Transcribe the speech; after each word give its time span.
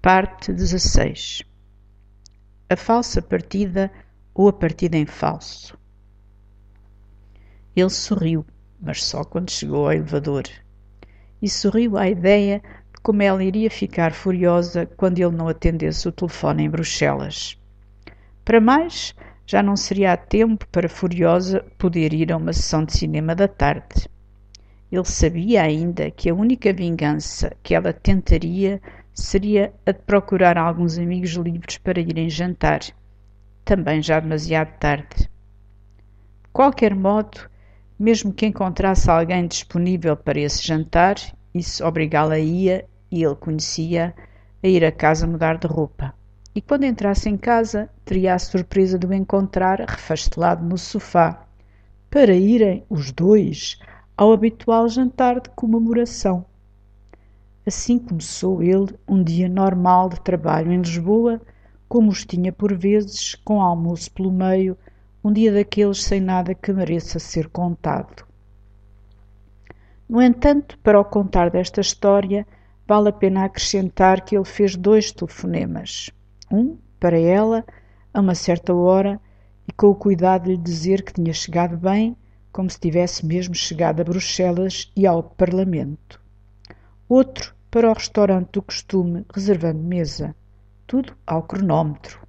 Parte 0.00 0.52
16 0.52 1.42
A 2.70 2.76
falsa 2.76 3.20
partida 3.20 3.90
ou 4.32 4.46
a 4.48 4.52
partida 4.52 4.96
em 4.96 5.04
falso. 5.04 5.76
Ele 7.74 7.90
sorriu, 7.90 8.46
mas 8.80 9.02
só 9.02 9.24
quando 9.24 9.50
chegou 9.50 9.86
ao 9.86 9.92
elevador. 9.92 10.44
E 11.42 11.48
sorriu 11.48 11.98
à 11.98 12.08
ideia 12.08 12.62
de 12.94 13.00
como 13.02 13.22
ela 13.22 13.42
iria 13.42 13.68
ficar 13.68 14.12
furiosa 14.12 14.86
quando 14.86 15.18
ele 15.18 15.34
não 15.34 15.48
atendesse 15.48 16.06
o 16.06 16.12
telefone 16.12 16.62
em 16.62 16.70
Bruxelas. 16.70 17.58
Para 18.44 18.60
mais, 18.60 19.16
já 19.44 19.64
não 19.64 19.74
seria 19.74 20.12
a 20.12 20.16
tempo 20.16 20.64
para 20.68 20.88
Furiosa 20.88 21.64
poder 21.76 22.14
ir 22.14 22.30
a 22.30 22.36
uma 22.36 22.52
sessão 22.52 22.84
de 22.84 22.96
cinema 22.96 23.34
da 23.34 23.48
tarde. 23.48 24.08
Ele 24.90 25.04
sabia 25.04 25.62
ainda 25.62 26.10
que 26.10 26.30
a 26.30 26.34
única 26.34 26.72
vingança 26.72 27.54
que 27.62 27.74
ela 27.74 27.92
tentaria 27.92 28.80
seria 29.12 29.72
a 29.84 29.92
de 29.92 29.98
procurar 29.98 30.56
alguns 30.56 30.96
amigos 30.96 31.32
livres 31.32 31.76
para 31.76 32.00
irem 32.00 32.30
jantar, 32.30 32.80
também 33.64 34.00
já 34.00 34.18
demasiado 34.18 34.78
tarde. 34.78 35.18
De 35.18 35.28
qualquer 36.52 36.94
modo, 36.94 37.38
mesmo 37.98 38.32
que 38.32 38.46
encontrasse 38.46 39.10
alguém 39.10 39.46
disponível 39.46 40.16
para 40.16 40.40
esse 40.40 40.66
jantar, 40.66 41.16
isso 41.52 41.84
obrigá-la-ia, 41.84 42.86
e 43.10 43.22
ele 43.22 43.34
conhecia, 43.34 44.14
a 44.62 44.68
ir 44.68 44.84
a 44.84 44.92
casa 44.92 45.26
mudar 45.26 45.58
de 45.58 45.66
roupa. 45.66 46.14
E 46.54 46.62
quando 46.62 46.84
entrasse 46.84 47.28
em 47.28 47.36
casa, 47.36 47.90
teria 48.04 48.34
a 48.34 48.38
surpresa 48.38 48.98
de 48.98 49.06
o 49.06 49.12
encontrar 49.12 49.80
refastelado 49.80 50.64
no 50.64 50.78
sofá, 50.78 51.46
para 52.10 52.34
irem 52.34 52.84
os 52.88 53.12
dois 53.12 53.78
ao 54.18 54.32
habitual 54.32 54.88
jantar 54.88 55.40
de 55.40 55.48
comemoração. 55.50 56.44
Assim 57.64 58.00
começou 58.00 58.60
ele 58.60 58.92
um 59.06 59.22
dia 59.22 59.48
normal 59.48 60.08
de 60.08 60.20
trabalho 60.20 60.72
em 60.72 60.80
Lisboa, 60.80 61.40
como 61.88 62.10
os 62.10 62.24
tinha 62.24 62.52
por 62.52 62.76
vezes, 62.76 63.36
com 63.36 63.62
almoço 63.62 64.10
pelo 64.10 64.32
meio, 64.32 64.76
um 65.22 65.32
dia 65.32 65.52
daqueles 65.52 66.02
sem 66.02 66.20
nada 66.20 66.52
que 66.52 66.72
mereça 66.72 67.20
ser 67.20 67.48
contado. 67.48 68.26
No 70.08 70.20
entanto, 70.20 70.76
para 70.80 70.98
o 70.98 71.04
contar 71.04 71.48
desta 71.48 71.80
história, 71.80 72.44
vale 72.88 73.10
a 73.10 73.12
pena 73.12 73.44
acrescentar 73.44 74.22
que 74.22 74.36
ele 74.36 74.44
fez 74.44 74.74
dois 74.74 75.12
telefonemas. 75.12 76.10
Um 76.50 76.76
para 76.98 77.16
ela, 77.16 77.64
a 78.12 78.20
uma 78.20 78.34
certa 78.34 78.74
hora, 78.74 79.20
e 79.68 79.72
com 79.72 79.86
o 79.86 79.94
cuidado 79.94 80.46
de 80.46 80.50
lhe 80.50 80.56
dizer 80.56 81.04
que 81.04 81.12
tinha 81.12 81.32
chegado 81.32 81.76
bem 81.76 82.16
como 82.52 82.68
se 82.68 82.78
tivesse 82.78 83.24
mesmo 83.24 83.54
chegado 83.54 84.00
a 84.00 84.04
Bruxelas 84.04 84.90
e 84.96 85.06
ao 85.06 85.22
Parlamento. 85.22 86.20
Outro 87.08 87.54
para 87.70 87.90
o 87.90 87.94
restaurante 87.94 88.52
do 88.52 88.62
costume, 88.62 89.24
reservando 89.32 89.82
mesa. 89.82 90.34
Tudo 90.86 91.16
ao 91.26 91.42
cronómetro. 91.42 92.27